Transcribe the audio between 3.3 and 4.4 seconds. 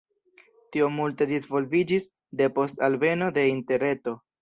de interreto.